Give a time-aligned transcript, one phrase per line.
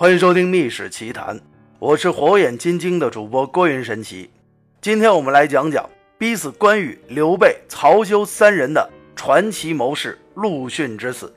[0.00, 1.36] 欢迎收听《秘史奇谈》，
[1.78, 4.30] 我是火眼金睛的主播郭云神奇。
[4.80, 5.86] 今天我们来讲讲
[6.16, 11.30] 逼死关羽、刘备、曹休三人的传奇谋士陆逊之死。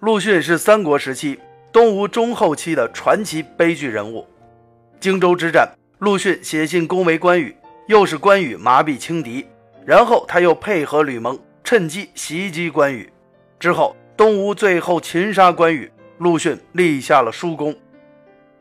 [0.00, 1.40] 陆逊是三国时期
[1.72, 4.26] 东吴中后期的传奇悲剧人物。
[5.00, 5.66] 荆州之战，
[6.00, 9.46] 陆逊写信恭维关羽，又是关羽麻痹轻敌，
[9.86, 13.10] 然后他又配合吕蒙，趁机袭击关羽。
[13.58, 15.90] 之后，东吴最后擒杀关羽。
[16.18, 17.74] 陆逊立下了殊功。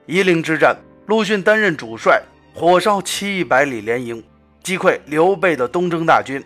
[0.05, 0.75] 夷陵之战，
[1.07, 2.21] 陆逊担任主帅，
[2.53, 4.23] 火烧七百里连营，
[4.61, 6.43] 击溃刘备的东征大军。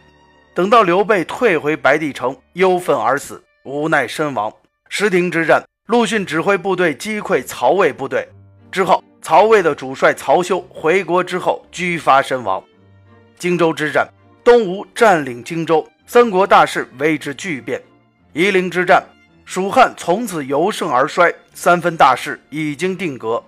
[0.54, 4.52] 等到刘备退回白帝城，忧愤而死，无奈身亡。
[4.88, 8.28] 石亭之战，陆逊指挥部队击溃曹魏部队
[8.72, 12.64] 之后，曹魏的主帅曹休回国之后居发身亡。
[13.38, 14.08] 荆州之战，
[14.44, 17.82] 东吴占领荆州，三国大势为之巨变。
[18.34, 19.04] 夷陵之战。
[19.50, 23.44] 蜀汉从此由盛而衰，三分大势已经定格。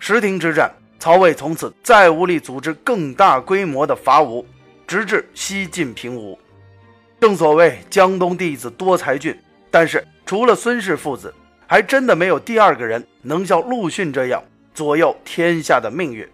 [0.00, 4.44] 石亭之战，曹魏从此再无力组织更大规模的伐吴，
[4.88, 6.36] 直至西晋平吴。
[7.20, 9.38] 正所谓江东弟子多才俊，
[9.70, 11.32] 但是除了孙氏父子，
[11.68, 14.42] 还真的没有第二个人能像陆逊这样
[14.74, 16.28] 左右天下的命运。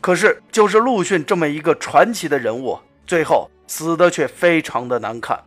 [0.00, 5.38] 可是，就是陆逊这么一个传奇的人物，最后死的却非常的难看。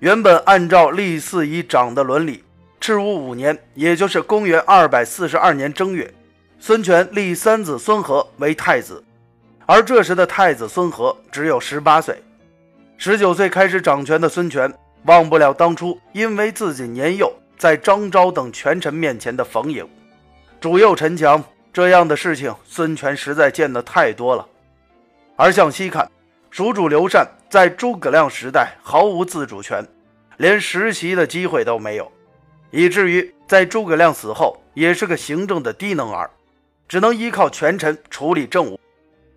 [0.00, 2.42] 原本按照立嗣以长的伦理，
[2.80, 6.12] 赤乌五年，也就是公元二百四十二年正月，
[6.58, 9.02] 孙权立三子孙和为太子，
[9.66, 12.22] 而这时的太子孙和只有十八岁。
[12.98, 14.72] 十九岁开始掌权的孙权，
[15.04, 19.88] 忘不了当初因为自己年幼，在张昭等权臣面前的逢迎，
[20.60, 21.42] 主右陈强
[21.72, 24.46] 这样的事情，孙权实在见得太多了。
[25.36, 26.10] 而向西看，
[26.50, 29.86] 蜀主刘禅在诸葛亮时代毫无自主权。
[30.38, 32.10] 连实习的机会都没有，
[32.72, 36.28] 以至于在诸葛亮死后，也是个行政的低能儿，
[36.88, 38.80] 只能依靠权臣处理政务。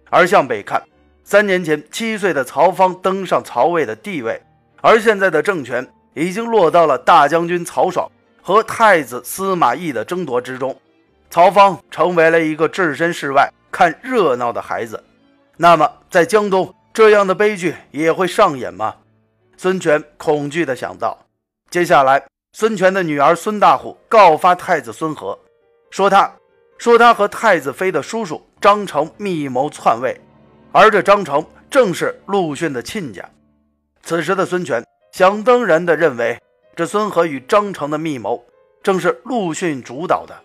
[0.10, 0.82] 而向北看，
[1.24, 4.42] 三年前七岁的曹芳登上曹魏的地位，
[4.82, 8.10] 而现在的政权已经落到了大将军曹爽
[8.42, 10.76] 和太子司马懿的争夺之中，
[11.30, 15.04] 曹芳成为了一个置身事外看热闹的孩子。
[15.56, 18.96] 那么，在江东，这样的悲剧也会上演吗？
[19.56, 21.16] 孙权恐惧地想到，
[21.70, 25.38] 接下来，孙权的女儿孙大虎告发太子孙和，
[25.92, 26.34] 说他，
[26.80, 30.20] 说他和太子妃的叔叔张成密谋篡位，
[30.72, 33.24] 而这张成正是陆逊的亲家。
[34.02, 36.42] 此时的孙权想当然地认为，
[36.76, 38.44] 这孙和与张成的密谋
[38.82, 40.36] 正是陆逊主导的，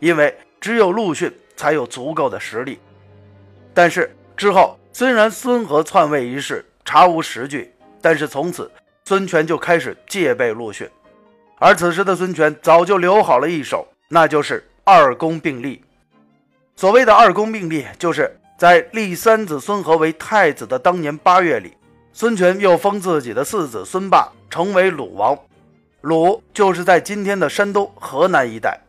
[0.00, 2.80] 因为只有陆逊才有足够的实力。
[3.72, 7.72] 但是之后，虽然孙和篡位一事查无实据。
[8.02, 8.70] 但是从此，
[9.04, 10.88] 孙权就开始戒备陆逊，
[11.58, 15.82] 而此时的孙权早就留好了一手，那就是二公并立。
[16.76, 21.76] 所谓的二公并立，就是在立三子孙和为太子的当年八月里，
[22.14, 25.38] 孙权又封自己的四子孙霸成为鲁王。
[26.00, 28.80] 鲁就是在今天的山东、河南一带，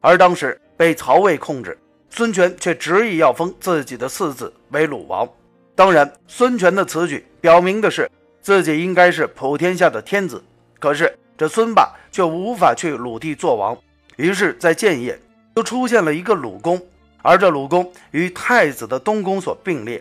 [0.00, 1.78] 而当时被曹魏控制，
[2.10, 5.28] 孙权却执意要封自己的四子为鲁王。
[5.76, 8.10] 当然，孙权的此举表明的是。
[8.42, 10.40] 自己应该是普天下的天子，
[10.78, 13.76] 可是这孙霸却无法去鲁地做王，
[14.14, 15.18] 于是，在建业
[15.56, 16.80] 就出现了一个鲁公，
[17.22, 20.00] 而这鲁公与太子的东宫所并列。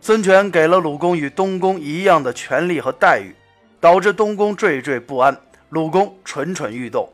[0.00, 3.32] 孙权给了鲁公与东宫一样的权利和待遇，
[3.78, 7.08] 导致东宫惴惴不安，鲁公蠢蠢欲动。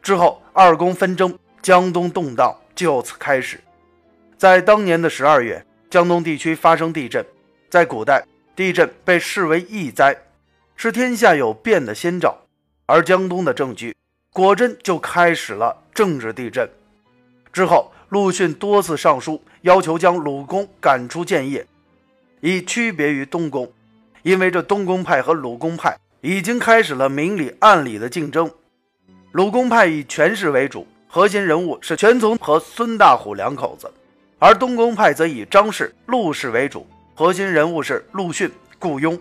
[0.00, 3.58] 之后，二宫纷争，江东动荡就此开始。
[4.38, 7.26] 在当年的十二月，江东地区发生地震，
[7.68, 8.24] 在古代。
[8.56, 10.14] 地震被视为异灾，
[10.76, 12.36] 是天下有变的先兆，
[12.84, 13.96] 而江东的政局
[14.34, 16.68] 果真就开始了政治地震。
[17.54, 21.66] 之后，陆逊多次上书要求将鲁公赶出建业，
[22.40, 23.72] 以区别于东宫，
[24.22, 28.50] 因为这东宫派和鲁公派已经开始了明里暗里的竞争。
[29.32, 33.90] 鲁公派以权势为主，核心人物是全从和孙大虎两口子，
[34.40, 36.86] 而东宫派则以张氏、陆氏为主。
[37.14, 39.20] 核心人物是陆逊、顾雍。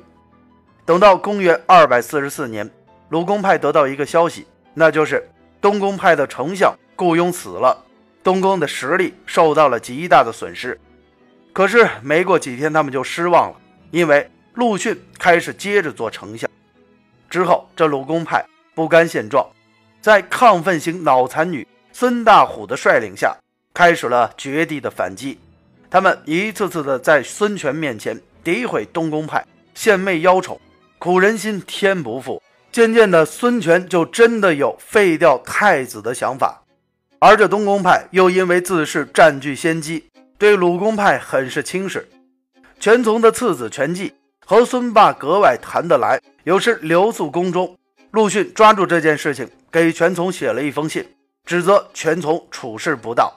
[0.85, 2.67] 等到公元二百四十四年，
[3.09, 5.29] 鲁公派得到一个消息，那就是
[5.59, 7.83] 东宫派的丞相顾雍死了，
[8.23, 10.79] 东宫的实力受到了极大的损失。
[11.51, 13.57] 可是没过几天，他们就失望了，
[13.91, 16.49] 因为陆逊开始接着做丞相。
[17.29, 19.45] 之后，这鲁公派不甘现状，
[19.99, 23.35] 在亢奋型脑残女孙大虎的率领下，
[23.79, 25.39] 开始了绝地的反击。
[25.89, 30.59] 他们一次次的在孙权面前诋毁东宫派，献媚邀宠，
[30.97, 32.43] 苦人心天不负。
[32.73, 36.61] 渐渐的，孙权就真的有废掉太子的想法。
[37.19, 42.05] 而这东宫派又因为自恃占据先机，对鲁公派很是轻视。
[42.81, 44.13] 权从的次子权继
[44.45, 47.77] 和孙霸格外谈得来，有时留宿宫中。
[48.11, 51.07] 陆逊抓住这件事情，给权从写了一封信，
[51.45, 53.31] 指责权从处事不当。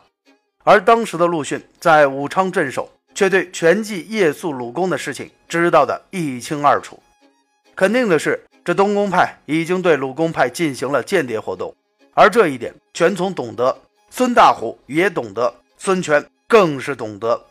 [0.65, 7.03] 而当时的陆逊在武昌镇守，却对全季夜宿鲁公的事情知道的一清二楚。
[7.75, 11.75] 肯定的是，这东宫派已经对鲁公派进行了间谍活动，
[12.15, 13.77] 而这一点全从懂得，
[14.11, 17.45] 孙大虎也懂得，孙权更是懂得。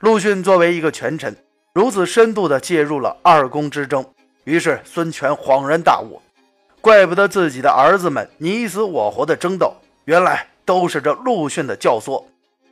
[0.00, 1.34] 陆逊作为一个权臣，
[1.72, 4.04] 如此深度的介入了二宫之争，
[4.44, 6.20] 于是孙权恍然大悟，
[6.82, 9.74] 怪不得自己的儿子们你死我活的争斗，
[10.04, 12.22] 原来都是这陆逊的教唆。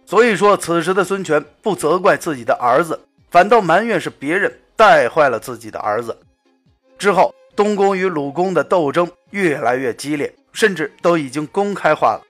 [0.04, 3.00] 所以说，此时的孙权不责怪自己的儿子，
[3.30, 6.14] 反倒埋怨是别人带坏了自己的儿子。
[6.98, 12.22] 之后，东宫与鲁公的斗争越来越激烈，甚至都已经公开化了。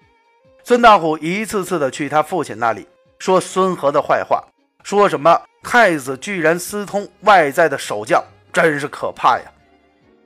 [0.62, 2.86] 孙大虎一次次的去他父亲那里
[3.18, 4.42] 说孙和的坏话。
[4.82, 8.22] 说什么太子居然私通外在的守将，
[8.52, 9.44] 真是可怕呀！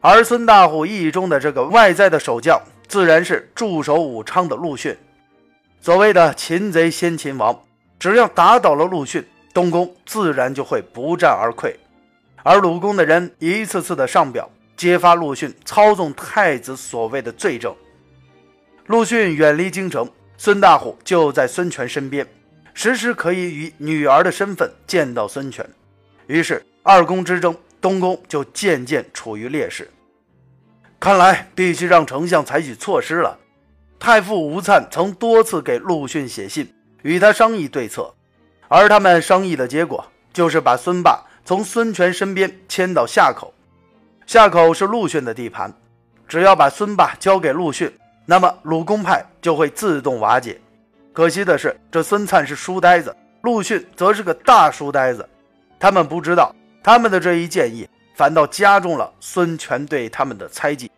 [0.00, 4.96] 而孙大虎意中的这个外在的守将，自然是驻守武昌的陆逊。
[5.88, 7.64] 所谓的擒贼先擒王，
[7.98, 11.74] 只要打倒了陆逊，东宫自然就会不战而溃。
[12.42, 17.74] 而鲁公的人一次次的上表揭发陆逊操纵太子所谓的罪证。
[18.84, 20.06] 陆逊远离京城，
[20.36, 22.26] 孙大虎就在孙权身边。
[22.74, 25.66] 时时可以以女儿的身份见到孙权，
[26.26, 29.90] 于是二宫之争，东宫就渐渐处于劣势。
[31.00, 33.38] 看来必须让丞相采取措施了。
[33.98, 36.72] 太傅吴粲曾多次给陆逊写信，
[37.02, 38.14] 与他商议对策，
[38.68, 43.52] 而他们商议的结果就是把孙霸从孙权身边迁到夏口。
[44.26, 45.72] 夏口是陆逊的地盘，
[46.28, 47.92] 只要把孙霸交给陆逊，
[48.24, 50.60] 那么鲁公派就会自动瓦解。
[51.12, 55.28] 可惜的是，这孙粲是书呆子，陆逊则是个大书呆子。
[55.80, 60.90] 他们不知道，他们的这一建议反倒加重了孙权对他们的猜忌。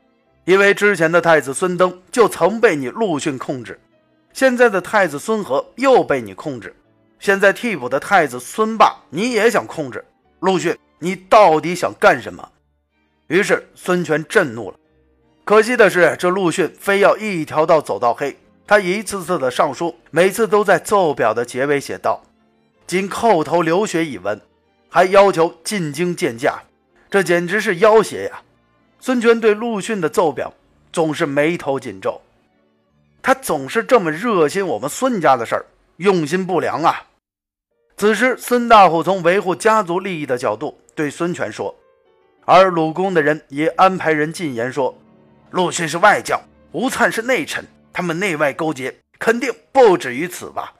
[0.44, 3.78] 因为之前的太子孙登就曾被你陆逊控制，
[4.32, 6.74] 现在的太子孙和又被你控制，
[7.18, 10.04] 现在替补的太子孙霸你也想控制。
[10.40, 12.48] 陆逊，你到底想干什么？
[13.28, 14.76] 于是孙权震怒了。
[15.44, 18.36] 可惜的是，这陆逊非要一条道走到黑。
[18.66, 22.22] 他一次次的上书，每次都在奏表的结尾写道
[22.86, 24.40] ：“仅叩头流血以闻，
[24.88, 26.62] 还要求进京见驾。”
[27.10, 28.42] 这简直是要挟呀！
[29.00, 30.52] 孙权对陆逊的奏表
[30.92, 32.20] 总是眉头紧皱，
[33.22, 35.64] 他总是这么热心我们孙家的事儿，
[35.96, 37.06] 用心不良啊！
[37.96, 41.74] 此时，孙大虎从维护家族利益的角度对孙权说，
[42.44, 44.96] 而鲁公的人也安排人进言说
[45.50, 46.40] ：“陆逊是外将，
[46.72, 50.72] 吴粲是内臣。”他们内外勾结，肯定不止于此吧？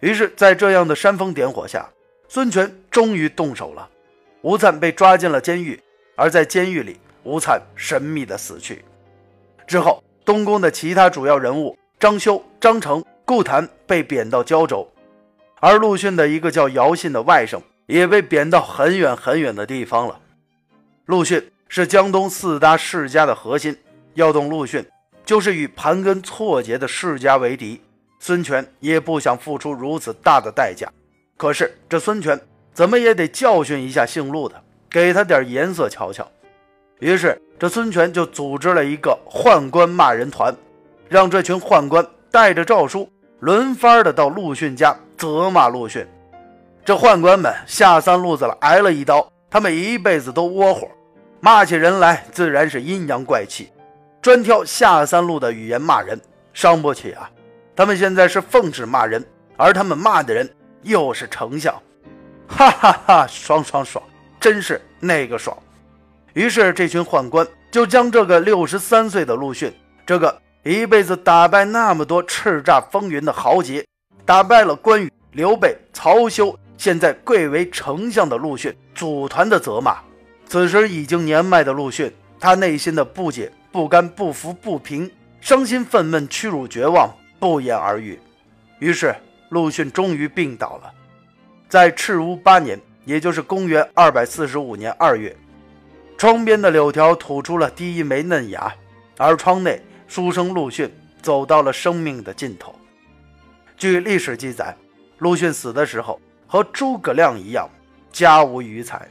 [0.00, 1.88] 于是，在这样的煽风点火下，
[2.28, 3.88] 孙权终于动手了。
[4.42, 5.82] 吴粲被抓进了监狱，
[6.14, 8.84] 而在监狱里，吴粲神秘的死去。
[9.66, 14.86] 之后，东宫的其他主要人物张修、张成、顾谭被贬到胶州，
[15.60, 20.20] 而陆逊的一个叫姚信的外甥也被贬到很远很远的地方了。
[21.06, 23.76] 陆逊是江东四大世家的核心，
[24.14, 24.84] 要动陆逊。
[25.24, 27.80] 就是与盘根错节的世家为敌，
[28.18, 30.92] 孙权也不想付出如此大的代价。
[31.36, 32.38] 可是这孙权
[32.74, 34.60] 怎么也得教训一下姓陆的，
[34.90, 36.28] 给他点颜色瞧瞧。
[37.02, 40.54] 于是这孙权就组织了一个宦官骂人团，
[41.08, 46.06] 让这群宦官带着诏书，轮番的到陆逊家责骂陆逊。
[46.84, 50.88] 这宦官们下三路子了，挨了一刀，他们一辈子都窝火，
[51.40, 53.72] 骂起人来自然是阴阳怪气。
[54.20, 56.20] 专挑下三路的语言骂人，
[56.52, 57.28] 伤不起啊！
[57.74, 59.24] 他们现在是奉旨骂人，
[59.56, 60.48] 而他们骂的人
[60.82, 61.74] 又是丞相，
[62.46, 64.04] 哈哈哈，爽爽爽，
[64.38, 65.56] 真是那个爽！
[66.34, 69.72] 于是这群宦官就将这个六十三岁的陆逊，
[70.06, 73.84] 这个一辈子打败那么多叱咤风云的豪杰，
[74.24, 79.96] 打败了关羽、刘备、曹休，现在贵为丞相的陆逊，组团的责骂。
[80.46, 83.50] 此时已经年迈的陆逊，他内心的不解。
[83.72, 85.10] 不甘、不服、不平，
[85.40, 88.20] 伤心、愤懑、屈辱、绝望，不言而喻。
[88.80, 89.16] 于是，
[89.48, 90.92] 陆逊终于病倒了。
[91.70, 95.34] 在赤乌八年，也就是公元二百四十五年二月，
[96.22, 98.72] 窗边的柳条吐出了第一枚嫩芽，
[99.18, 100.88] 而窗内书生陆逊
[101.20, 102.72] 走到了生命的尽头。
[103.76, 104.72] 据历史记载，
[105.18, 107.68] 陆逊死的时候和诸葛亮一样，
[108.12, 109.08] 家无余财。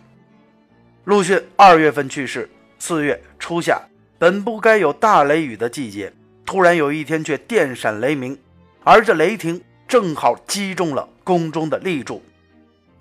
[1.03, 2.49] 陆逊二月份去世，
[2.79, 3.81] 四月初夏。
[4.17, 6.13] 本不该有大雷雨的季节，
[6.45, 8.39] 突然有一天却电闪雷鸣，
[8.85, 12.23] 而这雷霆正好击中了宫中的立柱。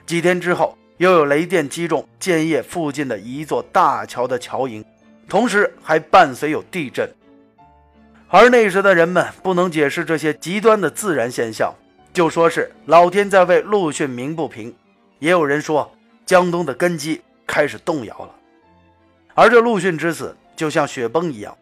[0.05, 4.85] 几天之后，又有雷电击中建业附近的一座大桥的桥营，
[5.27, 7.11] 同时还伴随有地震。
[8.29, 11.73] 而那时的人们不能解释这些极端的自然现象，
[12.13, 14.75] 就说是老天在为陆逊鸣不平。
[15.21, 15.91] 也有人说，
[16.27, 18.35] 江东的根基开始动摇了。
[19.35, 21.57] 而这陆逊之死，就像雪崩一样，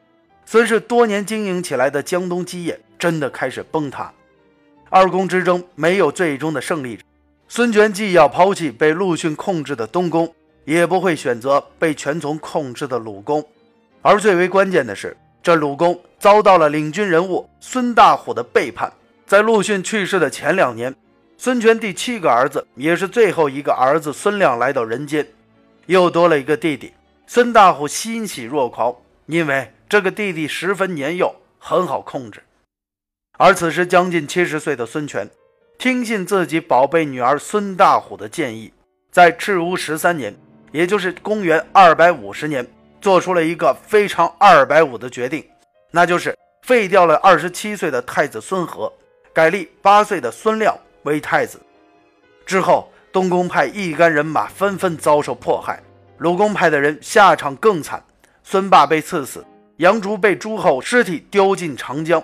[0.46, 4.12] 孙氏多年经营起来的江东基业真的开始崩塌。
[4.90, 7.04] 二宫之争没有最终的胜利者，
[7.48, 10.32] 孙权既要抛弃被陆逊控制的东宫，
[10.64, 13.44] 也不会选择被权从控制的鲁宫。
[14.02, 15.16] 而最为关键的是。
[15.40, 18.92] 这鲁公遭到了领军人物孙大虎的背叛。
[19.24, 20.94] 在陆逊去世的前两年，
[21.38, 25.26] 孙权第七个儿子，也是最后一个儿子孙亮来到人间，
[25.86, 26.92] 又多了一个弟弟。
[27.26, 28.94] 孙大虎欣喜若狂，
[29.26, 32.42] 因为这个弟弟十分年幼，很好控制。
[33.38, 35.30] 而此时将近七十岁的孙权，
[35.78, 38.72] 听信自己宝贝女儿孙大虎的建议，
[39.12, 40.34] 在赤乌十三年，
[40.72, 42.66] 也就是公元二百五十年。
[43.00, 45.46] 做出了一个非常二百五的决定，
[45.92, 48.92] 那就是废掉了二十七岁的太子孙和，
[49.32, 51.60] 改立八岁的孙亮为太子。
[52.44, 55.80] 之后，东宫派一干人马纷纷遭受迫害，
[56.16, 58.02] 鲁公派的人下场更惨，
[58.42, 62.20] 孙霸被赐死，杨竹被诸侯尸体丢进长江，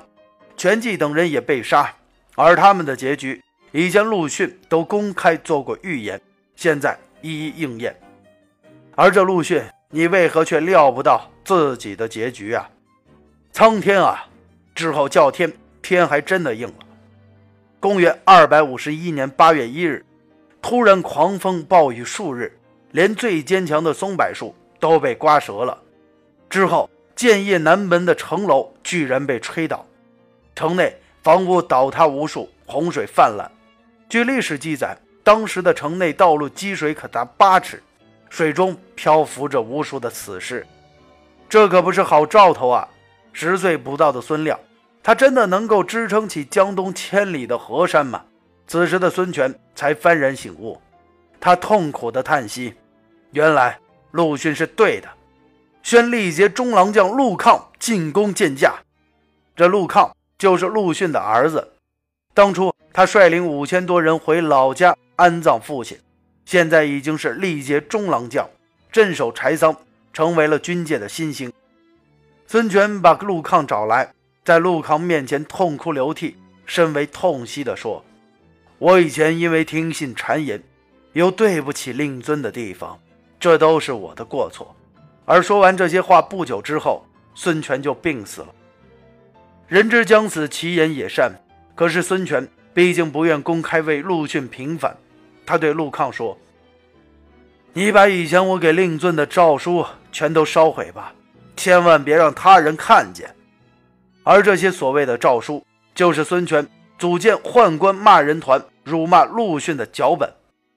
[0.56, 1.94] 全季等人也被杀。
[2.34, 6.20] 而他们的结局，以前陆逊都公开做过预言，
[6.56, 7.94] 现在一一应验。
[8.94, 9.62] 而这陆逊。
[9.90, 12.68] 你为何却料不到自己的结局啊？
[13.52, 14.26] 苍天啊！
[14.74, 16.74] 之后叫天，天还真的应了。
[17.78, 20.04] 公元二百五十一年八月一日，
[20.60, 22.58] 突然狂风暴雨数日，
[22.90, 25.80] 连最坚强的松柏树都被刮折了。
[26.50, 29.86] 之后，建业南门的城楼居然被吹倒，
[30.56, 30.92] 城内
[31.24, 33.50] 房屋倒塌无数，洪水泛滥。
[34.10, 37.82] 据历史记载，当时的城内道路积水可达八尺。
[38.28, 40.66] 水中漂浮着无数的死尸，
[41.48, 42.86] 这可不是好兆头啊！
[43.32, 44.58] 十岁不到的孙亮，
[45.02, 48.24] 他真的能够支撑起江东千里的河山吗？
[48.66, 50.78] 此时的孙权才幡然醒悟，
[51.40, 52.74] 他痛苦的叹息：
[53.30, 53.78] 原来
[54.10, 55.08] 陆逊是对的，
[55.82, 58.74] 宣历节中郎将陆抗进宫见驾。
[59.54, 61.72] 这陆抗就是陆逊的儿子，
[62.32, 65.98] 当初他率领五千多人回老家安葬父亲。
[66.44, 68.48] 现在已经是历届中郎将，
[68.92, 69.74] 镇守柴桑，
[70.12, 71.50] 成为了军界的新星。
[72.46, 74.12] 孙权把陆抗找来，
[74.44, 76.36] 在陆抗面前痛哭流涕，
[76.66, 78.04] 深为痛惜地说
[78.78, 80.62] ：“我以前因为听信谗言，
[81.14, 83.00] 有对不起令尊的地方，
[83.40, 84.76] 这都是我的过错。”
[85.24, 88.48] 而说完这些话不久之后，孙权就病死了。
[89.66, 91.32] 人之将死，其言也善。
[91.74, 94.96] 可是孙权毕竟不愿公开为陆逊平反。
[95.46, 96.38] 他对陆抗说
[97.72, 101.12] ：“你把以前我给令尊的诏书全都烧毁吧，
[101.56, 103.28] 千万别让他人看见。”
[104.22, 106.66] 而这些所谓的诏书，就是孙权
[106.98, 110.32] 组建宦官骂人团、辱骂陆逊的脚本。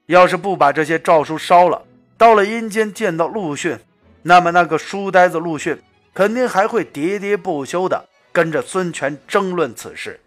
[0.08, 1.82] 要是不把这些诏书烧了，
[2.18, 3.78] 到了阴间见到陆逊，
[4.24, 5.78] 那么那个书呆子陆逊
[6.14, 8.06] 肯定还会喋喋不休的
[8.38, 10.20] 跟着孙权争论此事。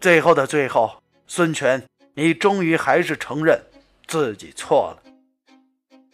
[0.00, 1.82] 最后的最后，孙权。
[2.14, 3.60] 你终于还是承认
[4.06, 5.02] 自己错了。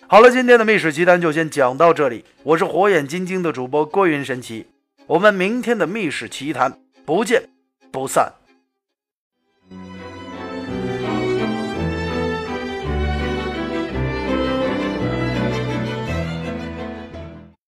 [0.09, 2.25] 好了，今天的秘史奇谈就先讲到这里。
[2.43, 4.67] 我是火眼金睛的主播郭云神奇，
[5.07, 7.49] 我们明天的秘史奇谈不见
[7.93, 8.33] 不散。